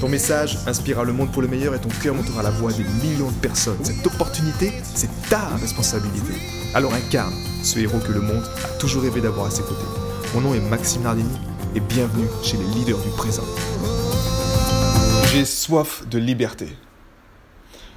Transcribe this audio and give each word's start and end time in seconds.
Ton 0.00 0.10
message 0.10 0.58
inspirera 0.66 1.04
le 1.04 1.14
monde 1.14 1.32
pour 1.32 1.40
le 1.40 1.48
meilleur 1.48 1.74
et 1.74 1.80
ton 1.80 1.88
cœur 1.88 2.14
montera 2.14 2.42
la 2.42 2.50
voix 2.50 2.70
des 2.70 2.84
millions 3.02 3.30
de 3.30 3.36
personnes. 3.36 3.82
Cette 3.82 4.06
opportunité, 4.06 4.70
c'est 4.82 5.08
ta 5.30 5.56
responsabilité. 5.56 6.34
Alors 6.74 6.92
incarne 6.92 7.32
ce 7.62 7.78
héros 7.78 7.98
que 8.00 8.12
le 8.12 8.20
monde 8.20 8.44
a 8.62 8.68
toujours 8.78 9.02
rêvé 9.02 9.22
d'avoir 9.22 9.46
à 9.46 9.50
ses 9.50 9.62
côtés. 9.62 9.86
Mon 10.34 10.42
nom 10.42 10.54
est 10.54 10.60
Maxime 10.60 11.02
Nardini 11.02 11.38
et 11.74 11.80
bienvenue 11.80 12.26
chez 12.42 12.58
les 12.58 12.64
leaders 12.74 12.98
du 12.98 13.08
présent. 13.16 13.44
J'ai 15.32 15.46
soif 15.46 16.06
de 16.06 16.18
liberté. 16.18 16.68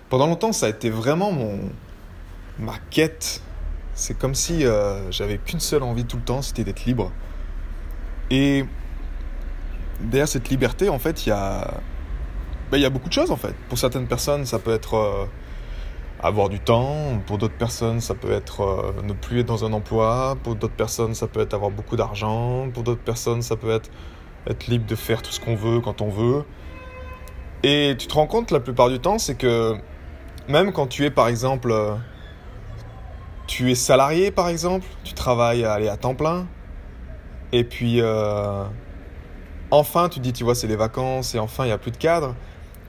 Pendant 0.10 0.28
longtemps, 0.28 0.54
ça 0.54 0.68
a 0.68 0.70
été 0.70 0.90
vraiment 0.90 1.34
mon 1.34 1.60
ma 2.60 2.76
quête. 2.92 3.42
C'est 3.94 4.18
comme 4.18 4.36
si 4.36 4.66
euh, 4.66 5.12
j'avais 5.12 5.38
qu'une 5.38 5.60
seule 5.60 5.84
envie 5.84 6.06
tout 6.06 6.16
le 6.16 6.24
temps, 6.24 6.42
c'était 6.42 6.64
d'être 6.64 6.86
libre. 6.86 7.12
Et 8.32 8.64
derrière 10.00 10.28
cette 10.30 10.50
liberté, 10.50 10.88
en 10.88 11.00
fait, 11.00 11.26
il 11.26 11.30
y 11.30 11.32
a, 11.34 11.82
ben, 12.72 12.78
y 12.78 12.86
a 12.86 12.90
beaucoup 12.90 13.10
de 13.10 13.14
choses, 13.14 13.32
en 13.32 13.36
fait. 13.36 13.56
Pour 13.68 13.78
certaines 13.78 14.08
personnes, 14.08 14.46
ça 14.46 14.60
peut 14.60 14.74
être 14.74 14.96
euh, 14.96 15.26
avoir 16.22 16.50
du 16.50 16.60
temps. 16.60 17.20
Pour 17.26 17.40
d'autres 17.40 17.58
personnes, 17.58 18.00
ça 18.00 18.14
peut 18.14 18.32
être 18.32 18.62
euh, 18.62 19.02
ne 19.04 19.14
plus 19.14 19.40
être 19.40 19.48
dans 19.48 19.66
un 19.66 19.74
emploi. 19.74 20.38
Pour 20.44 20.56
d'autres 20.56 20.76
personnes, 20.76 21.16
ça 21.16 21.28
peut 21.28 21.40
être 21.40 21.56
avoir 21.56 21.72
beaucoup 21.72 21.96
d'argent. 21.96 22.70
Pour 22.72 22.84
d'autres 22.84 23.02
personnes, 23.02 23.42
ça 23.42 23.56
peut 23.56 23.72
être 23.72 23.90
être 24.48 24.68
libre 24.68 24.86
de 24.86 24.96
faire 24.96 25.22
tout 25.22 25.32
ce 25.32 25.40
qu'on 25.40 25.56
veut 25.56 25.80
quand 25.82 26.02
on 26.02 26.10
veut. 26.10 26.44
Et 27.64 27.96
tu 27.98 28.08
te 28.08 28.14
rends 28.14 28.28
compte, 28.28 28.52
la 28.52 28.60
plupart 28.60 28.90
du 28.90 29.00
temps, 29.00 29.18
c'est 29.18 29.36
que 29.36 29.76
même 30.48 30.72
quand 30.72 30.88
tu 30.88 31.06
es, 31.06 31.12
par 31.12 31.28
exemple, 31.28 31.72
euh, 31.72 31.96
tu 33.48 33.72
es 33.72 33.76
salarié, 33.76 34.32
par 34.32 34.48
exemple, 34.48 34.86
tu 35.04 35.14
travailles 35.14 35.66
à 35.66 35.74
aller 35.74 35.90
à 35.90 35.98
temps 35.98 36.16
plein, 36.16 36.48
et 37.52 37.64
puis 37.64 38.02
enfin 39.72 40.10
tu 40.10 40.20
te 40.20 40.24
dis, 40.24 40.34
tu 40.34 40.44
vois, 40.44 40.56
c'est 40.56 40.68
les 40.68 40.76
vacances 40.76 41.36
et 41.36 41.40
enfin 41.40 41.66
il 41.66 41.68
n'y 41.68 41.74
a 41.74 41.78
plus 41.78 41.92
de 41.92 41.98
cadre. 41.98 42.36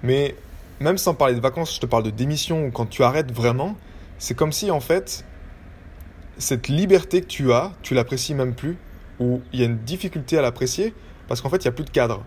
Mais 0.02 0.34
même 0.80 0.98
sans 0.98 1.14
parler 1.14 1.34
de 1.34 1.40
vacances, 1.40 1.74
je 1.74 1.80
te 1.80 1.86
parle 1.86 2.02
de 2.04 2.10
démission 2.10 2.66
ou 2.66 2.70
quand 2.70 2.86
tu 2.86 3.02
arrêtes 3.02 3.32
vraiment, 3.32 3.76
c'est 4.18 4.34
comme 4.34 4.52
si 4.52 4.70
en 4.70 4.80
fait, 4.80 5.24
cette 6.38 6.68
liberté 6.68 7.20
que 7.20 7.26
tu 7.26 7.52
as, 7.52 7.72
tu 7.82 7.94
l'apprécies 7.94 8.34
même 8.34 8.54
plus, 8.54 8.76
ou 9.18 9.42
il 9.52 9.60
y 9.60 9.62
a 9.62 9.66
une 9.66 9.78
difficulté 9.78 10.38
à 10.38 10.42
l'apprécier 10.42 10.94
parce 11.28 11.40
qu'en 11.40 11.50
fait, 11.50 11.58
il 11.58 11.68
n'y 11.68 11.68
a 11.68 11.72
plus 11.72 11.84
de 11.84 11.90
cadre. 11.90 12.24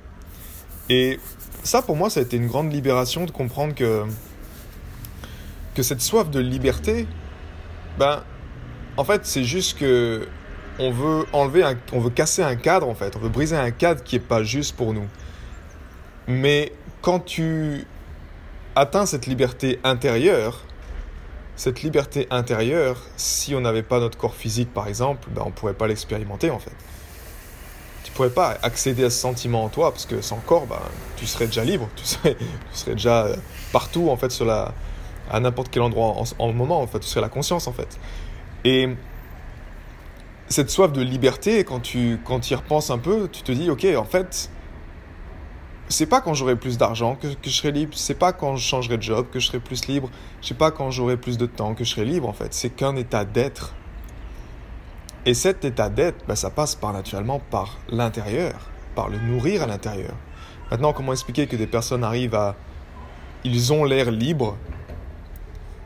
Et 0.89 1.19
ça, 1.63 1.81
pour 1.81 1.95
moi, 1.95 2.09
ça 2.09 2.19
a 2.19 2.23
été 2.23 2.37
une 2.37 2.47
grande 2.47 2.71
libération 2.71 3.25
de 3.25 3.31
comprendre 3.31 3.73
que, 3.73 4.05
que 5.75 5.83
cette 5.83 6.01
soif 6.01 6.29
de 6.29 6.39
liberté, 6.39 7.07
ben, 7.97 8.23
en 8.97 9.03
fait, 9.03 9.25
c'est 9.25 9.43
juste 9.43 9.79
que 9.79 10.27
on 10.79 10.91
veut 10.91 11.25
enlever, 11.33 11.63
on 11.91 11.99
veut 11.99 12.09
casser 12.09 12.41
un 12.41 12.55
cadre 12.55 12.87
en 12.87 12.95
fait, 12.95 13.15
on 13.15 13.19
veut 13.19 13.29
briser 13.29 13.55
un 13.55 13.71
cadre 13.71 14.03
qui 14.03 14.15
n'est 14.15 14.21
pas 14.21 14.43
juste 14.43 14.75
pour 14.75 14.93
nous. 14.93 15.07
Mais 16.27 16.71
quand 17.03 17.19
tu 17.19 17.85
atteins 18.75 19.05
cette 19.05 19.27
liberté 19.27 19.79
intérieure, 19.83 20.61
cette 21.57 21.83
liberté 21.83 22.27
intérieure, 22.31 23.03
si 23.17 23.53
on 23.53 23.59
n'avait 23.59 23.83
pas 23.83 23.99
notre 23.99 24.17
corps 24.17 24.33
physique 24.33 24.73
par 24.73 24.87
exemple, 24.87 25.27
ben 25.29 25.43
on 25.43 25.49
ne 25.49 25.51
pourrait 25.51 25.73
pas 25.73 25.85
l'expérimenter 25.85 26.49
en 26.49 26.59
fait. 26.59 26.71
Tu 28.05 28.11
ne 28.11 28.15
pourrais 28.15 28.29
pas 28.29 28.57
accéder 28.63 29.03
à 29.03 29.09
ce 29.09 29.19
sentiment 29.19 29.65
en 29.65 29.69
toi 29.69 29.91
parce 29.91 30.05
que 30.05 30.21
sans 30.21 30.37
corps, 30.37 30.65
ben, 30.65 30.79
tu 31.17 31.27
serais 31.27 31.47
déjà 31.47 31.65
libre, 31.65 31.89
tu 31.97 32.05
serais, 32.05 32.37
déjà 32.87 33.25
euh, 33.25 33.35
partout 33.73 34.09
en 34.09 34.15
fait 34.15 34.31
sur 34.31 34.45
la, 34.45 34.73
à 35.29 35.41
n'importe 35.41 35.67
quel 35.71 35.83
endroit 35.83 36.15
en, 36.17 36.23
en 36.39 36.53
moment 36.53 36.81
en 36.81 36.87
fait, 36.87 36.99
tu 36.99 37.07
serais 37.07 37.21
la 37.21 37.29
conscience 37.29 37.67
en 37.67 37.73
fait. 37.73 37.99
Et 38.63 38.87
cette 40.47 40.69
soif 40.69 40.93
de 40.93 41.01
liberté, 41.01 41.65
quand 41.65 41.81
tu, 41.81 42.17
quand 42.23 42.49
y 42.49 42.55
repenses 42.55 42.91
un 42.91 42.97
peu, 42.97 43.27
tu 43.29 43.41
te 43.41 43.51
dis, 43.51 43.69
ok, 43.69 43.85
en 43.97 44.05
fait, 44.05 44.49
c'est 45.93 46.07
pas 46.07 46.21
quand 46.21 46.33
j'aurai 46.33 46.55
plus 46.55 46.79
d'argent 46.79 47.15
que, 47.15 47.27
je 47.43 47.49
serai 47.49 47.71
libre, 47.71 47.93
c'est 47.95 48.17
pas 48.17 48.33
quand 48.33 48.55
je 48.55 48.65
changerai 48.65 48.97
de 48.97 49.03
job 49.03 49.27
que 49.31 49.39
je 49.39 49.45
serai 49.45 49.59
plus 49.59 49.87
libre, 49.87 50.09
c'est 50.41 50.57
pas 50.57 50.71
quand 50.71 50.89
j'aurai 50.89 51.17
plus 51.17 51.37
de 51.37 51.45
temps 51.45 51.75
que 51.75 51.83
je 51.83 51.91
serai 51.91 52.03
libre, 52.03 52.27
en 52.27 52.33
fait. 52.33 52.51
C'est 52.53 52.71
qu'un 52.71 52.95
état 52.95 53.25
d'être. 53.25 53.75
Et 55.27 55.35
cet 55.35 55.63
état 55.65 55.89
d'être, 55.89 56.25
bah, 56.27 56.35
ça 56.35 56.49
passe 56.49 56.73
par 56.73 56.93
naturellement 56.93 57.39
par 57.39 57.77
l'intérieur, 57.89 58.71
par 58.95 59.07
le 59.07 59.19
nourrir 59.19 59.61
à 59.61 59.67
l'intérieur. 59.67 60.15
Maintenant, 60.71 60.93
comment 60.93 61.11
expliquer 61.11 61.45
que 61.45 61.55
des 61.55 61.67
personnes 61.67 62.03
arrivent 62.03 62.35
à... 62.35 62.55
Ils 63.43 63.71
ont 63.71 63.83
l'air 63.83 64.09
libres, 64.09 64.57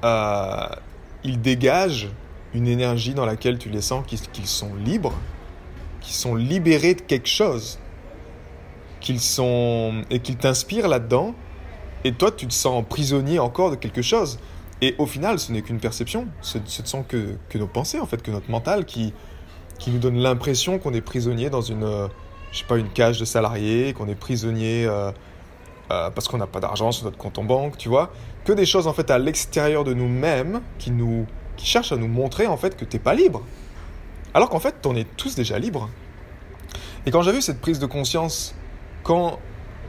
euh, 0.06 0.68
ils 1.26 1.42
dégagent 1.42 2.10
une 2.54 2.68
énergie 2.68 3.14
dans 3.14 3.26
laquelle 3.26 3.58
tu 3.58 3.70
les 3.70 3.82
sens 3.82 4.06
qu'ils 4.08 4.48
sont 4.48 4.74
libres, 4.76 5.14
qu'ils 6.00 6.16
sont 6.16 6.36
libérés 6.36 6.94
de 6.94 7.02
quelque 7.02 7.28
chose, 7.28 7.78
qu'ils 9.08 9.22
sont 9.22 10.02
et 10.10 10.20
qu'ils 10.20 10.36
t'inspirent 10.36 10.90
là-dedans, 10.90 11.34
et 12.04 12.12
toi 12.12 12.30
tu 12.30 12.46
te 12.46 12.54
sens 12.54 12.84
prisonnier 12.90 13.40
encore 13.40 13.72
de 13.72 13.78
quelque 13.78 14.02
chose. 14.02 14.38
Et 14.82 14.96
au 14.98 15.06
final, 15.06 15.40
ce 15.40 15.54
n'est 15.54 15.62
qu'une 15.62 15.80
perception, 15.80 16.28
ce, 16.42 16.58
ne 16.58 16.86
sont 16.86 17.04
que, 17.04 17.38
que, 17.48 17.58
nos 17.58 17.68
pensées 17.68 18.02
en 18.02 18.06
fait, 18.06 18.22
que 18.22 18.32
notre 18.32 18.52
mental 18.52 18.84
qui, 18.84 19.14
qui 19.80 19.92
nous 19.92 20.00
donne 20.00 20.18
l'impression 20.18 20.78
qu'on 20.78 20.94
est 20.94 21.00
prisonnier 21.00 21.50
dans 21.50 21.62
une, 21.62 21.86
euh, 21.86 22.10
je 22.52 22.60
sais 22.60 22.66
pas, 22.66 22.78
une 22.78 22.90
cage 22.90 23.18
de 23.18 23.24
salarié, 23.24 23.94
qu'on 23.94 24.10
est 24.10 24.16
prisonnier 24.16 24.86
euh, 24.86 25.14
euh, 25.90 26.10
parce 26.10 26.28
qu'on 26.28 26.38
n'a 26.38 26.46
pas 26.46 26.60
d'argent 26.60 26.92
sur 26.92 27.06
notre 27.06 27.18
compte 27.18 27.38
en 27.38 27.46
banque, 27.46 27.78
tu 27.78 27.88
vois, 27.88 28.12
que 28.44 28.52
des 28.52 28.66
choses 28.66 28.88
en 28.88 28.94
fait 28.94 29.10
à 29.10 29.20
l'extérieur 29.20 29.86
de 29.86 29.94
nous-mêmes 29.94 30.60
qui 30.80 30.92
nous 30.92 31.26
qui 31.56 31.66
cherche 31.66 31.94
à 31.94 31.96
nous 31.96 32.10
montrer 32.10 32.46
en 32.46 32.58
fait 32.58 32.76
que 32.76 32.84
t'es 32.84 33.00
pas 33.00 33.14
libre. 33.14 33.42
Alors 34.34 34.50
qu'en 34.50 34.60
fait, 34.60 34.86
on 34.86 34.98
est 34.98 35.08
tous 35.16 35.34
déjà 35.36 35.58
libres. 35.58 35.90
Et 37.06 37.10
quand 37.10 37.22
j'ai 37.22 37.32
vu 37.32 37.42
cette 37.42 37.62
prise 37.62 37.80
de 37.80 37.86
conscience, 37.86 38.54
quand 39.08 39.40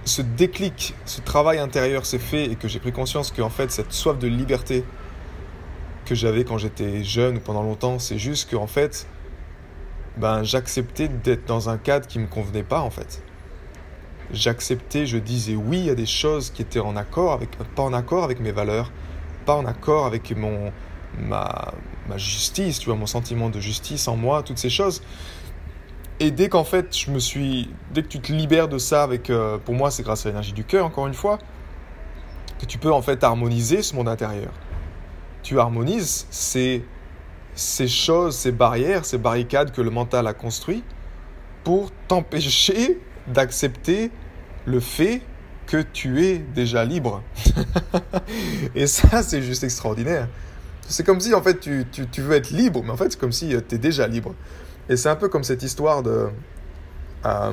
ce 0.05 0.23
déclic, 0.23 0.95
ce 1.05 1.21
travail 1.21 1.59
intérieur 1.59 2.06
s'est 2.06 2.21
fait 2.21 2.45
et 2.45 2.55
que 2.55 2.69
j'ai 2.69 2.79
pris 2.79 2.93
conscience 2.93 3.33
qu'en 3.33 3.51
fait, 3.51 3.73
cette 3.73 3.93
soif 3.93 4.17
de 4.17 4.29
liberté 4.29 4.84
que 6.06 6.15
j'avais 6.15 6.45
quand 6.45 6.56
j'étais 6.56 7.03
jeune 7.03 7.39
ou 7.39 7.41
pendant 7.41 7.65
longtemps, 7.65 7.99
c'est 7.99 8.17
juste 8.17 8.49
qu'en 8.49 8.69
fait, 8.69 9.09
ben, 10.19 10.45
j'acceptais 10.45 11.09
d'être 11.09 11.47
dans 11.47 11.69
un 11.69 11.78
cadre 11.78 12.07
qui 12.07 12.21
me 12.21 12.28
convenait 12.28 12.62
pas 12.62 12.81
en 12.81 12.91
fait. 12.91 13.21
J'acceptais, 14.33 15.05
je 15.05 15.19
disais 15.19 15.57
oui 15.57 15.91
à 15.91 15.97
des 15.97 16.07
choses 16.07 16.51
qui 16.51 16.62
étaient 16.62 16.78
en 16.78 16.95
accord 16.95 17.33
avec, 17.33 17.51
pas 17.75 17.83
en 17.83 17.93
accord 17.93 18.23
avec 18.23 18.39
mes 18.39 18.53
valeurs, 18.53 18.93
pas 19.47 19.57
en 19.57 19.67
accord 19.67 20.07
avec 20.07 20.31
mon, 20.37 20.73
ma, 21.19 21.75
ma 22.09 22.19
justice, 22.19 22.78
tu 22.78 22.87
vois, 22.87 22.97
mon 22.97 23.07
sentiment 23.07 23.51
de 23.51 23.59
justice 23.59 24.07
en 24.07 24.17
moi, 24.17 24.45
toutes 24.45 24.59
ces 24.59 24.71
choses. 24.71 25.03
Et 26.21 26.31
dès 26.33 26.49
qu'en 26.49 26.65
fait, 26.65 26.97
je 26.97 27.11
me 27.11 27.21
suis, 27.21 27.71
dès 27.95 28.03
que 28.03 28.09
tu 28.09 28.21
te 28.21 28.33
libères 28.33 28.69
de 28.69 28.79
ça 28.79 29.05
avec, 29.05 29.31
euh, 29.31 29.59
pour 29.59 29.75
moi, 29.75 29.91
c'est 29.91 30.03
grâce 30.03 30.27
à 30.27 30.31
l'énergie 30.31 30.53
du 30.53 30.65
cœur, 30.65 30.84
encore 30.84 31.06
une 31.06 31.15
fois, 31.15 31.39
que 32.59 32.67
tu 32.67 32.79
peux 32.79 32.93
en 32.93 33.03
fait 33.03 33.23
harmoniser 33.23 33.83
ce 33.83 33.95
monde 33.95 34.09
intérieur. 34.09 34.53
Tu 35.45 35.61
harmonises 35.61 36.27
ces, 36.31 36.83
choses, 37.87 38.37
ces 38.37 38.51
barrières, 38.51 39.05
ces 39.05 39.19
barricades 39.19 39.71
que 39.71 39.81
le 39.81 39.91
mental 39.91 40.27
a 40.27 40.34
construit 40.34 40.83
pour 41.62 41.93
t'empêcher 42.09 42.99
d'accepter 43.28 44.11
le 44.65 44.81
fait 44.81 45.23
que 45.67 45.83
tu 45.83 46.25
es 46.25 46.39
déjà 46.39 46.84
libre. 46.84 47.23
Et 48.75 48.89
ça, 48.89 49.22
c'est 49.22 49.42
juste 49.42 49.63
extraordinaire. 49.63 50.28
C'est 50.89 51.04
comme 51.04 51.21
si 51.21 51.34
en 51.34 51.42
fait 51.42 51.60
tu, 51.60 51.87
tu, 51.91 52.22
veux 52.22 52.34
être 52.34 52.51
libre, 52.51 52.83
mais 52.83 52.91
en 52.91 52.97
fait 52.97 53.13
c'est 53.13 53.21
comme 53.21 53.33
si 53.33 53.54
euh, 53.54 53.60
tu 53.66 53.75
es 53.75 53.78
déjà 53.78 54.09
libre. 54.09 54.34
Et 54.89 54.97
c'est 54.97 55.09
un 55.09 55.17
peu 55.17 55.29
comme 55.29 55.45
cette 55.45 55.63
histoire 55.63 56.03
de 56.03 56.29
euh, 57.27 57.53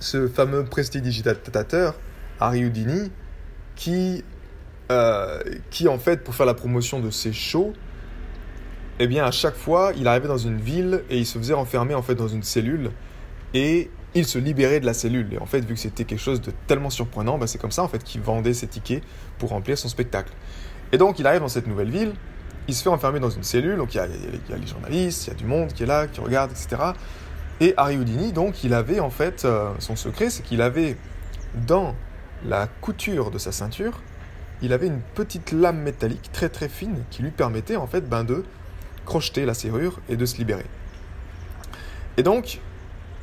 ce 0.00 0.28
fameux 0.28 0.64
prestidigitateur, 0.64 1.94
Harry 2.40 2.64
Houdini, 2.64 3.10
qui, 3.76 4.24
euh, 4.90 5.40
qui 5.70 5.88
en 5.88 5.98
fait 5.98 6.22
pour 6.22 6.34
faire 6.34 6.46
la 6.46 6.54
promotion 6.54 7.00
de 7.00 7.10
ses 7.10 7.32
shows, 7.32 7.72
eh 8.98 9.06
bien 9.06 9.24
à 9.24 9.30
chaque 9.30 9.56
fois 9.56 9.92
il 9.96 10.06
arrivait 10.06 10.28
dans 10.28 10.38
une 10.38 10.60
ville 10.60 11.02
et 11.08 11.18
il 11.18 11.26
se 11.26 11.38
faisait 11.38 11.54
enfermer 11.54 11.94
en 11.94 12.02
fait 12.02 12.14
dans 12.14 12.28
une 12.28 12.42
cellule 12.42 12.90
et 13.54 13.90
il 14.14 14.26
se 14.26 14.38
libérait 14.38 14.80
de 14.80 14.86
la 14.86 14.94
cellule. 14.94 15.32
Et 15.32 15.38
en 15.38 15.46
fait, 15.46 15.60
vu 15.60 15.74
que 15.74 15.80
c'était 15.80 16.04
quelque 16.04 16.20
chose 16.20 16.40
de 16.40 16.52
tellement 16.66 16.90
surprenant, 16.90 17.38
bah, 17.38 17.46
c'est 17.46 17.58
comme 17.58 17.70
ça 17.70 17.82
en 17.82 17.88
fait 17.88 18.02
qu'il 18.04 18.20
vendait 18.20 18.52
ses 18.52 18.66
tickets 18.66 19.02
pour 19.38 19.50
remplir 19.50 19.78
son 19.78 19.88
spectacle. 19.88 20.32
Et 20.92 20.98
donc, 20.98 21.18
il 21.18 21.26
arrive 21.26 21.40
dans 21.40 21.48
cette 21.48 21.66
nouvelle 21.66 21.90
ville, 21.90 22.12
il 22.68 22.74
se 22.74 22.82
fait 22.82 22.88
enfermer 22.88 23.20
dans 23.20 23.30
une 23.30 23.42
cellule, 23.42 23.76
donc 23.76 23.94
il 23.94 23.98
y 23.98 24.00
a, 24.00 24.06
les 24.06 24.66
journalistes, 24.66 25.26
il 25.26 25.30
y 25.30 25.32
a 25.32 25.36
du 25.36 25.44
monde 25.46 25.72
qui 25.72 25.82
est 25.82 25.86
là, 25.86 26.06
qui 26.06 26.20
regarde, 26.20 26.50
etc. 26.50 26.82
Et 27.60 27.74
Harry 27.76 27.96
Houdini, 27.96 28.32
donc, 28.32 28.64
il 28.64 28.74
avait 28.74 29.00
en 29.00 29.10
fait, 29.10 29.44
euh, 29.44 29.70
son 29.78 29.96
secret, 29.96 30.30
c'est 30.30 30.42
qu'il 30.42 30.62
avait 30.62 30.96
dans 31.66 31.94
la 32.44 32.66
couture 32.66 33.30
de 33.30 33.38
sa 33.38 33.52
ceinture 33.52 34.00
il 34.62 34.72
avait 34.72 34.86
une 34.86 35.00
petite 35.14 35.50
lame 35.50 35.78
métallique 35.78 36.30
très 36.32 36.48
très 36.48 36.68
fine 36.68 37.04
qui 37.10 37.22
lui 37.22 37.32
permettait 37.32 37.76
en 37.76 37.86
fait 37.86 38.08
ben, 38.08 38.24
de 38.24 38.44
crocheter 39.04 39.44
la 39.44 39.54
serrure 39.54 39.98
et 40.08 40.16
de 40.16 40.24
se 40.24 40.38
libérer. 40.38 40.64
Et 42.16 42.22
donc, 42.22 42.60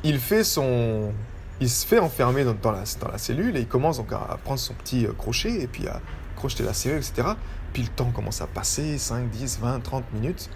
il 0.04 0.18
fait 0.18 0.44
son, 0.44 1.12
il 1.60 1.70
se 1.70 1.86
fait 1.86 1.98
enfermer 1.98 2.44
dans, 2.44 2.70
la, 2.70 2.84
dans 3.00 3.08
la 3.08 3.18
cellule 3.18 3.56
et 3.56 3.60
il 3.60 3.68
commence 3.68 3.96
donc 3.96 4.12
à 4.12 4.38
prendre 4.44 4.60
son 4.60 4.74
petit 4.74 5.06
euh, 5.06 5.12
crochet 5.16 5.62
et 5.62 5.66
puis 5.66 5.88
à 5.88 6.00
crocheter 6.40 6.64
la 6.64 6.72
serrure, 6.72 6.98
etc. 6.98 7.28
Puis 7.72 7.82
le 7.82 7.88
temps 7.88 8.10
commence 8.10 8.40
à 8.40 8.46
passer, 8.46 8.96
5, 8.98 9.28
10, 9.28 9.60
20, 9.60 9.80
30 9.80 10.12
minutes. 10.14 10.50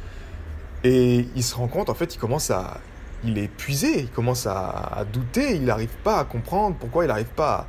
Et 0.82 1.28
il 1.36 1.42
se 1.42 1.54
rend 1.54 1.68
compte, 1.68 1.90
en 1.90 1.94
fait, 1.94 2.14
il 2.14 2.18
commence 2.18 2.50
à... 2.50 2.80
Il 3.26 3.38
est 3.38 3.44
épuisé, 3.44 4.00
il 4.00 4.10
commence 4.10 4.46
à, 4.46 5.04
douter, 5.10 5.56
il 5.56 5.64
n'arrive 5.64 5.94
pas 6.02 6.18
à 6.18 6.24
comprendre 6.24 6.76
pourquoi 6.78 7.04
il 7.04 7.08
n'arrive 7.08 7.32
pas 7.34 7.66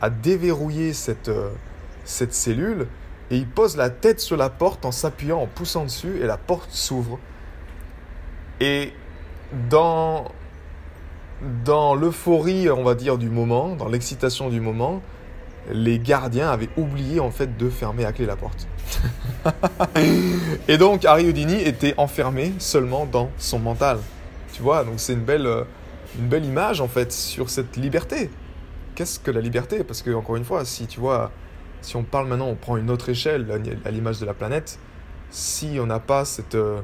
à, 0.00 0.08
déverrouiller 0.08 0.94
cette, 0.94 1.28
euh, 1.28 1.50
cette 2.06 2.32
cellule. 2.32 2.86
Et 3.30 3.36
il 3.36 3.46
pose 3.46 3.76
la 3.76 3.90
tête 3.90 4.20
sur 4.20 4.38
la 4.38 4.48
porte 4.48 4.86
en 4.86 4.92
s'appuyant, 4.92 5.38
en 5.42 5.46
poussant 5.46 5.84
dessus, 5.84 6.16
et 6.22 6.26
la 6.26 6.38
porte 6.38 6.70
s'ouvre. 6.70 7.18
Et 8.60 8.94
dans 9.68 10.32
dans 11.64 11.94
l'euphorie, 11.94 12.70
on 12.70 12.82
va 12.82 12.94
dire, 12.94 13.18
du 13.18 13.28
moment, 13.28 13.76
dans 13.76 13.88
l'excitation 13.88 14.48
du 14.48 14.60
moment, 14.60 15.02
les 15.70 15.98
gardiens 15.98 16.50
avaient 16.50 16.68
oublié 16.76 17.20
en 17.20 17.30
fait 17.30 17.56
de 17.56 17.68
fermer 17.68 18.04
à 18.04 18.12
clé 18.12 18.26
la 18.26 18.36
porte. 18.36 18.68
et 20.68 20.78
donc 20.78 21.04
Harry 21.04 21.28
était 21.64 21.94
enfermé 21.96 22.52
seulement 22.58 23.06
dans 23.06 23.30
son 23.38 23.58
mental. 23.58 23.98
Tu 24.52 24.62
vois, 24.62 24.84
donc 24.84 24.94
c'est 24.96 25.12
une 25.12 25.24
belle, 25.24 25.46
euh, 25.46 25.64
une 26.18 26.28
belle 26.28 26.44
image 26.44 26.80
en 26.80 26.88
fait 26.88 27.12
sur 27.12 27.50
cette 27.50 27.76
liberté. 27.76 28.30
Qu'est-ce 28.94 29.18
que 29.20 29.30
la 29.30 29.40
liberté? 29.40 29.84
Parce 29.84 30.02
que 30.02 30.10
encore 30.10 30.36
une 30.36 30.44
fois, 30.44 30.64
si 30.64 30.86
tu 30.86 31.00
vois, 31.00 31.30
si 31.82 31.96
on 31.96 32.02
parle 32.02 32.28
maintenant, 32.28 32.48
on 32.48 32.54
prend 32.54 32.76
une 32.76 32.90
autre 32.90 33.08
échelle 33.08 33.46
à 33.84 33.90
l'image 33.90 34.20
de 34.20 34.26
la 34.26 34.34
planète, 34.34 34.78
si 35.30 35.78
on 35.80 35.86
n'a 35.86 35.98
pas 35.98 36.24
cette, 36.24 36.54
euh, 36.54 36.80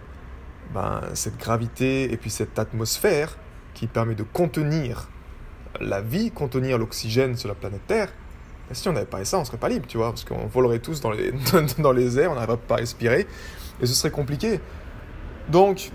ben, 0.75 1.00
cette 1.14 1.38
gravité 1.38 2.12
et 2.12 2.17
puis 2.17 2.31
cette 2.31 2.58
atmosphère, 2.58 3.38
qui 3.75 3.87
permet 3.87 4.14
de 4.14 4.23
contenir 4.23 5.08
la 5.81 6.00
vie, 6.02 6.31
contenir 6.31 6.76
l'oxygène 6.76 7.37
sur 7.37 7.49
la 7.49 7.55
planète 7.55 7.87
Terre, 7.87 8.12
ben, 8.69 8.75
si 8.75 8.88
on 8.88 8.93
n'avait 8.93 9.06
pas 9.06 9.25
ça, 9.25 9.38
on 9.38 9.44
serait 9.44 9.59
pas 9.59 9.69
libre, 9.69 9.87
tu 9.87 9.97
vois, 9.97 10.11
parce 10.11 10.25
qu'on 10.25 10.47
volerait 10.47 10.79
tous 10.79 11.00
dans 11.00 11.11
les, 11.11 11.32
dans 11.79 11.93
les 11.93 12.19
airs, 12.19 12.31
on 12.31 12.35
n'arriverait 12.35 12.59
pas 12.59 12.75
à 12.75 12.79
respirer, 12.79 13.26
et 13.81 13.87
ce 13.87 13.94
serait 13.94 14.11
compliqué. 14.11 14.61
Donc, 15.49 15.91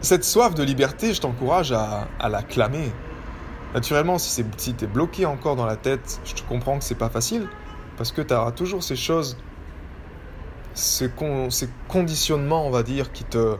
cette 0.00 0.24
soif 0.24 0.54
de 0.54 0.62
liberté, 0.62 1.12
je 1.12 1.20
t'encourage 1.20 1.72
à, 1.72 2.08
à, 2.20 2.28
la 2.28 2.42
clamer. 2.42 2.90
Naturellement, 3.74 4.18
si, 4.18 4.44
si 4.56 4.74
tu 4.74 4.84
es 4.84 4.88
bloqué 4.88 5.26
encore 5.26 5.56
dans 5.56 5.66
la 5.66 5.76
tête, 5.76 6.20
je 6.24 6.34
te 6.34 6.42
comprends 6.48 6.78
que 6.78 6.84
c'est 6.84 6.94
pas 6.94 7.10
facile, 7.10 7.48
parce 7.96 8.12
que 8.12 8.22
tu 8.22 8.32
auras 8.32 8.52
toujours 8.52 8.82
ces 8.82 8.96
choses, 8.96 9.36
ces, 10.74 11.10
ces 11.50 11.68
conditionnements, 11.88 12.66
on 12.66 12.70
va 12.70 12.82
dire, 12.82 13.12
qui 13.12 13.24
te, 13.24 13.56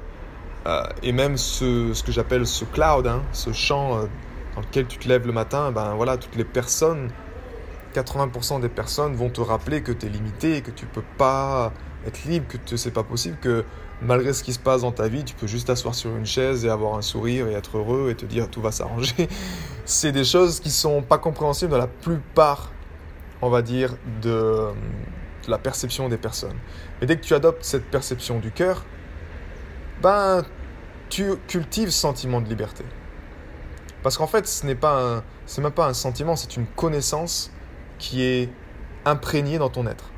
euh, 0.67 0.83
et 1.03 1.13
même 1.13 1.37
ce, 1.37 1.93
ce 1.95 2.03
que 2.03 2.13
j'appelle 2.13 2.47
ce 2.47 2.65
cloud, 2.65 3.07
hein, 3.07 3.23
ce 3.33 3.53
champ 3.53 3.97
euh, 3.97 4.07
dans 4.59 4.67
lequel 4.67 4.87
tu 4.87 4.99
te 4.99 5.09
lèves 5.09 5.25
le 5.25 5.33
matin, 5.33 5.71
ben 5.71 5.95
voilà, 5.95 6.17
toutes 6.17 6.35
les 6.35 6.45
personnes, 6.45 7.11
80% 7.95 8.61
des 8.61 8.69
personnes 8.69 9.15
vont 9.15 9.31
te 9.31 9.41
rappeler 9.41 9.83
que 9.83 9.93
tu 9.93 10.07
es 10.07 10.09
limité, 10.09 10.63
que 10.63 10.73
tu 10.73 10.85
peux 10.85 11.05
pas 11.17 11.73
être 12.05 12.25
libre, 12.25 12.47
que 12.49 12.77
c'est 12.77 12.91
pas 12.91 13.05
possible, 13.05 13.37
que 13.41 13.65
malgré 14.03 14.33
ce 14.33 14.43
qui 14.43 14.53
se 14.53 14.59
passe 14.59 14.81
dans 14.81 14.91
ta 14.91 15.07
vie, 15.07 15.23
tu 15.23 15.35
peux 15.35 15.47
juste 15.47 15.69
t'asseoir 15.69 15.95
sur 15.95 16.11
une 16.17 16.27
chaise 16.27 16.65
et 16.65 16.71
avoir 16.71 16.97
un 16.97 17.03
sourire 17.03 17.47
et 17.47 17.53
être 17.53 17.79
heureux 17.79 18.11
et 18.11 18.17
te 18.17 18.27
dire 18.27 18.51
tout 18.51 18.61
va 18.61 18.73
s'arranger. 18.73 19.29
C'est 19.85 20.11
des 20.11 20.25
choses 20.25 20.59
qui 20.59 20.71
sont 20.71 21.03
pas 21.03 21.19
compréhensibles 21.19 21.71
dans 21.71 21.79
la 21.79 21.87
plupart, 21.87 22.73
on 23.43 23.51
va 23.51 23.63
dire, 23.63 23.95
de, 24.23 24.71
la 25.47 25.59
perception 25.59 26.09
des 26.09 26.19
personnes. 26.19 26.59
Mais 27.01 27.07
dès 27.07 27.17
que 27.17 27.25
tu 27.25 27.33
adoptes 27.33 27.63
cette 27.63 27.89
perception 27.89 28.41
du 28.41 28.51
cœur, 28.51 28.85
ben, 30.03 30.45
tu 31.11 31.37
cultives 31.47 31.91
ce 31.91 32.01
sentiment 32.01 32.41
de 32.41 32.49
liberté. 32.49 32.85
Parce 34.03 34.17
qu'en 34.17 34.27
fait, 34.27 34.47
ce 34.47 34.67
n'est 34.67 34.75
pas 34.75 35.23
c'est 35.47 35.61
même 35.61 35.73
pas 35.73 35.87
un 35.87 35.95
sentiment, 35.95 36.37
c'est 36.37 36.57
une 36.57 36.67
connaissance 36.67 37.51
qui 37.99 38.23
est 38.23 38.51
imprégnée 39.05 39.59
dans 39.59 39.71
ton 39.71 39.87
être. 39.87 40.11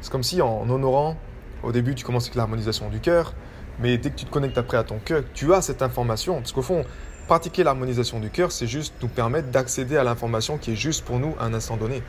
C'est 0.00 0.10
comme 0.10 0.22
si 0.22 0.42
en 0.42 0.68
honorant, 0.68 1.16
au 1.62 1.72
début, 1.72 1.94
tu 1.94 2.04
commences 2.04 2.24
avec 2.24 2.34
l'harmonisation 2.34 2.88
du 2.88 3.00
cœur, 3.00 3.34
mais 3.78 3.98
dès 3.98 4.10
que 4.10 4.16
tu 4.16 4.24
te 4.24 4.30
connectes 4.30 4.58
après 4.58 4.76
à 4.76 4.84
ton 4.84 4.98
cœur, 4.98 5.22
tu 5.34 5.52
as 5.54 5.62
cette 5.62 5.82
information. 5.82 6.36
Parce 6.36 6.52
qu'au 6.52 6.62
fond, 6.62 6.84
pratiquer 7.28 7.64
l'harmonisation 7.64 8.20
du 8.20 8.30
cœur, 8.30 8.52
c'est 8.52 8.66
juste 8.66 8.94
nous 9.02 9.08
permettre 9.08 9.48
d'accéder 9.48 9.96
à 9.96 10.04
l'information 10.04 10.58
qui 10.58 10.72
est 10.72 10.76
juste 10.76 11.04
pour 11.04 11.18
nous 11.18 11.34
à 11.38 11.44
un 11.44 11.54
instant 11.54 11.76
donné. 11.76 12.02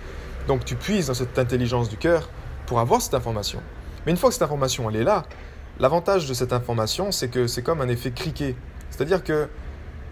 Donc 0.47 0.65
tu 0.65 0.75
puises 0.75 1.07
dans 1.07 1.13
cette 1.13 1.37
intelligence 1.39 1.89
du 1.89 1.97
cœur 1.97 2.29
pour 2.65 2.79
avoir 2.79 3.01
cette 3.01 3.13
information. 3.13 3.61
Mais 4.05 4.11
une 4.11 4.17
fois 4.17 4.29
que 4.29 4.33
cette 4.33 4.43
information 4.43 4.89
elle 4.89 4.97
est 4.97 5.03
là, 5.03 5.23
L'avantage 5.79 6.29
de 6.29 6.35
cette 6.35 6.53
information, 6.53 7.11
c'est 7.11 7.29
que 7.29 7.47
c'est 7.47 7.63
comme 7.63 7.81
un 7.81 7.87
effet 7.87 8.11
criquet. 8.11 8.55
C'est-à-dire 8.91 9.23
que 9.23 9.49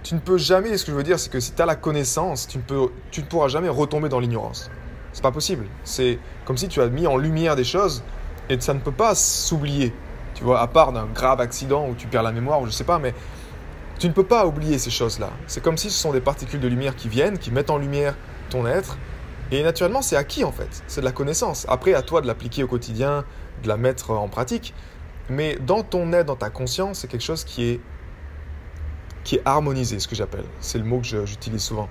tu 0.04 0.16
ne 0.16 0.20
peux 0.20 0.38
jamais, 0.38 0.78
ce 0.78 0.86
que 0.86 0.92
je 0.92 0.98
veux 0.98 1.04
dire, 1.04 1.20
c'est 1.20 1.32
que 1.32 1.40
si 1.40 1.54
tu 1.54 1.62
as 1.62 1.66
la 1.66 1.76
connaissance, 1.76 2.48
tu 2.48 2.58
ne, 2.58 2.64
peux, 2.64 2.90
tu 3.12 3.22
ne 3.22 3.26
pourras 3.26 3.48
jamais 3.48 3.70
retomber 3.70 4.10
dans 4.10 4.20
l'ignorance. 4.20 4.70
C'est 5.14 5.22
pas 5.22 5.32
possible. 5.32 5.66
C'est 5.84 6.20
comme 6.46 6.58
si 6.58 6.68
tu 6.68 6.82
as 6.82 6.88
mis 6.88 7.08
en 7.08 7.18
lumière 7.18 7.56
des 7.56 7.64
choses 7.64 8.04
et 8.50 8.60
ça 8.60 8.74
ne 8.74 8.80
peut 8.80 8.92
pas 8.92 9.16
s'oublier. 9.16 9.94
Tu 10.34 10.44
vois, 10.44 10.62
à 10.62 10.68
part 10.68 10.94
d'un 10.94 11.06
grave 11.06 11.42
accident 11.42 11.88
où 11.88 11.96
tu 11.96 12.08
perds 12.08 12.24
la 12.24 12.32
mémoire 12.32 12.62
ou 12.62 12.66
je 12.66 12.72
sais 12.72 12.84
pas, 12.84 13.00
mais 13.00 13.14
tu 14.00 14.08
ne 14.08 14.14
peux 14.14 14.24
pas 14.24 14.48
oublier 14.48 14.80
ces 14.80 14.90
choses-là. 14.90 15.30
C'est 15.48 15.62
comme 15.62 15.78
si 15.78 15.92
ce 15.92 16.00
sont 16.00 16.12
des 16.12 16.22
particules 16.22 16.60
de 16.60 16.68
lumière 16.68 16.96
qui 16.96 17.08
viennent, 17.08 17.38
qui 17.38 17.52
mettent 17.52 17.70
en 17.70 17.78
lumière 17.78 18.16
ton 18.50 18.66
être. 18.66 18.98
Et 19.52 19.62
naturellement, 19.64 20.02
c'est 20.02 20.16
acquis 20.16 20.44
en 20.44 20.52
fait. 20.52 20.84
C'est 20.88 21.02
de 21.02 21.06
la 21.06 21.12
connaissance. 21.12 21.66
Après, 21.70 21.94
à 21.94 22.02
toi 22.02 22.22
de 22.22 22.28
l'appliquer 22.28 22.64
au 22.64 22.68
quotidien, 22.68 23.26
de 23.62 23.68
la 23.68 23.78
mettre 23.78 24.12
en 24.12 24.30
pratique. 24.30 24.74
Mais 25.30 25.58
dans 25.60 25.84
ton 25.84 26.12
être, 26.14 26.26
dans 26.26 26.36
ta 26.36 26.50
conscience, 26.50 27.00
c'est 27.00 27.08
quelque 27.08 27.24
chose 27.24 27.44
qui 27.44 27.66
est, 27.66 27.80
qui 29.32 29.38
est 29.38 29.42
harmonisé, 29.46 29.98
ce 30.00 30.10
que 30.10 30.16
j'appelle. 30.16 30.44
C'est 30.60 30.78
le 30.78 30.84
mot 30.84 31.00
que 31.00 31.26
j'utilise 31.26 31.64
souvent. 31.64 31.88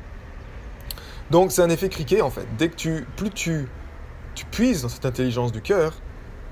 Donc 1.31 1.53
c'est 1.53 1.63
un 1.63 1.71
effet 1.71 1.89
criquet 1.89 2.21
en 2.21 2.29
fait. 2.29 2.47
Dès 2.59 2.69
que 2.69 2.77
tu, 2.77 3.07
plus 3.17 3.31
tu, 3.31 3.67
tu 4.35 4.45
puises 4.45 4.83
dans 4.83 4.91
cette 4.91 5.07
intelligence 5.07 5.51
du 5.51 5.63
cœur, 5.63 5.95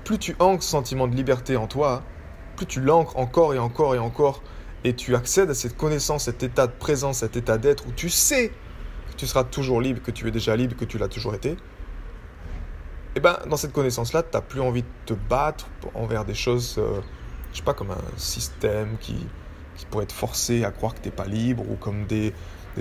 plus 0.03 0.17
tu 0.17 0.35
ancres 0.39 0.63
ce 0.63 0.69
sentiment 0.71 1.07
de 1.07 1.15
liberté 1.15 1.57
en 1.57 1.67
toi, 1.67 2.01
plus 2.55 2.65
tu 2.65 2.81
l'ancres 2.81 3.19
encore 3.19 3.53
et 3.53 3.59
encore 3.59 3.93
et 3.93 3.99
encore, 3.99 4.41
et 4.83 4.95
tu 4.95 5.15
accèdes 5.15 5.51
à 5.51 5.53
cette 5.53 5.77
connaissance, 5.77 6.23
cet 6.23 6.41
état 6.41 6.65
de 6.65 6.71
présence, 6.71 7.19
cet 7.19 7.37
état 7.37 7.59
d'être 7.59 7.85
où 7.85 7.91
tu 7.91 8.09
sais 8.09 8.51
que 9.11 9.15
tu 9.15 9.27
seras 9.27 9.43
toujours 9.43 9.81
libre, 9.81 10.01
que 10.01 10.09
tu 10.09 10.27
es 10.27 10.31
déjà 10.31 10.55
libre, 10.55 10.75
que 10.75 10.85
tu 10.85 10.97
l'as 10.97 11.07
toujours 11.07 11.35
été, 11.35 11.51
et 11.51 11.57
eh 13.17 13.19
ben, 13.19 13.37
dans 13.47 13.57
cette 13.57 13.73
connaissance-là, 13.73 14.23
tu 14.23 14.29
n'as 14.33 14.41
plus 14.41 14.61
envie 14.61 14.81
de 14.81 14.87
te 15.05 15.13
battre 15.13 15.67
envers 15.93 16.25
des 16.25 16.33
choses, 16.33 16.77
euh, 16.79 16.99
je 17.51 17.57
sais 17.57 17.63
pas, 17.63 17.75
comme 17.75 17.91
un 17.91 18.17
système 18.17 18.97
qui, 18.99 19.27
qui 19.79 19.85
pourrait 19.85 20.05
te 20.05 20.13
forcer 20.13 20.63
à 20.63 20.71
croire 20.71 20.93
que 20.93 20.99
tu 20.99 21.07
n'es 21.07 21.15
pas 21.15 21.25
libre, 21.25 21.63
ou 21.69 21.75
comme 21.75 22.05
des, 22.05 22.33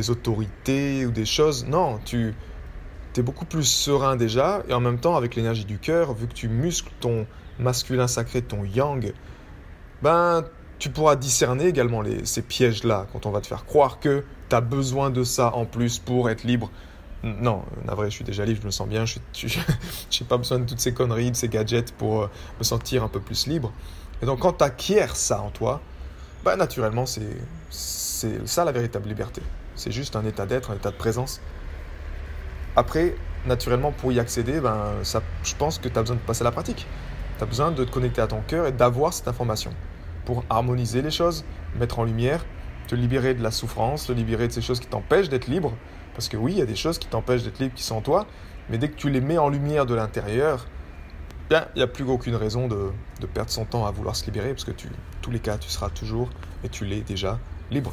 autorités, 0.09 1.07
ou 1.07 1.11
des 1.11 1.25
choses. 1.25 1.67
Non, 1.67 1.99
tu 2.05 2.35
es 3.17 3.23
beaucoup 3.23 3.47
plus 3.47 3.65
serein 3.65 4.17
déjà, 4.17 4.63
et 4.69 4.75
en 4.75 4.81
même 4.81 4.99
temps, 4.99 5.17
avec 5.17 5.35
l'énergie 5.35 5.65
du 5.65 5.79
cœur, 5.79 6.13
vu 6.13 6.29
que 6.29 6.35
tu 6.35 6.49
muscles 6.49 6.93
ton 7.01 7.27
masculin 7.59 8.07
sacré, 8.07 8.43
ton 8.43 8.65
yang, 8.65 9.13
ben, 10.03 10.45
tu 10.79 10.91
pourras 10.91 11.17
discerner 11.17 11.67
également 11.67 12.03
ces 12.25 12.43
pièges-là, 12.43 13.07
quand 13.13 13.27
on 13.27 13.31
va 13.31 13.41
te 13.41 13.47
faire 13.47 13.65
croire 13.65 13.99
que 13.99 14.25
tu 14.49 14.55
as 14.55 14.61
besoin 14.61 15.11
de 15.11 15.25
ça 15.25 15.55
en 15.55 15.65
plus 15.65 15.99
pour 15.99 16.31
être 16.31 16.45
libre 16.45 16.71
non, 17.25 17.65
vrai, 17.85 18.11
je 18.11 18.15
suis 18.15 18.25
déjà 18.25 18.45
libre, 18.45 18.61
je 18.61 18.67
me 18.67 18.71
sens 18.71 18.89
bien, 18.89 19.05
je 19.05 19.19
n'ai 19.19 20.27
pas 20.29 20.37
besoin 20.37 20.61
de 20.61 20.65
toutes 20.65 20.81
ces 20.81 20.95
conneries, 20.95 21.33
de 21.33 21.37
ces 21.37 21.49
gadgets 21.49 21.93
pour 21.93 22.23
euh, 22.23 22.31
me 22.59 22.65
sentir 22.65 23.03
un 23.03 23.09
peu 23.09 23.21
plus 23.21 23.47
libre. 23.47 23.73
Et 24.23 24.27
donc 24.27 24.41
quand 24.41 24.53
tu 24.53 24.65
acquiers 24.65 25.07
ça 25.15 25.41
en 25.41 25.51
toi, 25.51 25.81
bah, 26.45 26.57
naturellement, 26.57 27.05
c'est 27.07 28.47
ça 28.47 28.65
la 28.65 28.73
véritable 28.73 29.09
liberté. 29.09 29.43
C'est 29.75 29.93
juste 29.93 30.17
un 30.17 30.25
état 30.25 30.47
d'être, 30.47 30.71
un 30.71 30.77
état 30.77 30.91
de 30.91 30.97
présence. 30.97 31.41
Après, 32.77 33.15
naturellement, 33.47 33.93
pour 33.93 34.13
y 34.13 34.21
accéder, 34.21 34.61
ben, 34.61 34.95
ça, 35.03 35.23
je 35.43 35.55
pense 35.55 35.79
que 35.79 35.89
tu 35.89 35.99
as 35.99 36.03
besoin 36.03 36.17
de 36.17 36.23
passer 36.23 36.43
à 36.43 36.45
la 36.45 36.53
pratique. 36.53 36.87
Tu 37.39 37.45
as 37.45 37.47
besoin 37.47 37.71
de 37.71 37.85
te 37.85 37.91
connecter 37.91 38.21
à 38.21 38.27
ton 38.27 38.41
cœur 38.47 38.67
et 38.67 38.73
d'avoir 38.73 39.13
cette 39.13 39.29
information 39.29 39.73
pour 40.25 40.45
harmoniser 40.51 41.03
les 41.03 41.11
choses, 41.11 41.45
mettre 41.77 42.01
en 42.01 42.05
lumière, 42.05 42.45
te 42.89 42.95
libérer 42.95 43.35
de 43.35 43.43
la 43.43 43.51
souffrance, 43.51 44.07
te 44.07 44.13
libérer 44.13 44.49
de 44.49 44.53
ces 44.53 44.63
choses 44.63 44.81
qui 44.81 44.87
t'empêchent 44.87 45.29
d'être 45.29 45.47
libre 45.47 45.73
parce 46.19 46.29
que 46.29 46.37
oui, 46.37 46.55
il 46.55 46.59
y 46.59 46.63
a 46.63 46.67
des 46.67 46.75
choses 46.75 46.99
qui 46.99 47.07
t'empêchent 47.07 47.45
d'être 47.45 47.61
libre 47.61 47.77
qui 47.77 47.85
sont 47.85 47.95
en 47.95 48.01
toi, 48.01 48.27
mais 48.69 48.77
dès 48.77 48.89
que 48.89 48.97
tu 48.97 49.09
les 49.09 49.21
mets 49.21 49.39
en 49.39 49.49
lumière 49.49 49.87
de 49.87 49.95
l'intérieur, 49.95 50.67
il 51.51 51.77
n'y 51.77 51.83
a 51.83 51.87
plus 51.87 52.05
aucune 52.05 52.37
raison 52.37 52.69
de, 52.69 52.91
perdre 53.33 53.51
son 53.51 53.65
temps 53.65 53.87
à 53.87 53.91
vouloir 53.91 54.17
se 54.17 54.25
libérer, 54.27 54.51
parce 54.51 54.65
que 54.65 54.71
tu, 54.71 54.89
tous 55.23 55.31
les 55.31 55.41
cas, 55.41 55.59
tu 55.59 55.69
seras 55.69 55.91
toujours, 55.91 56.29
et 56.65 56.69
tu 56.69 56.85
l'es 56.85 57.01
déjà, 57.01 57.39
libre. 57.71 57.93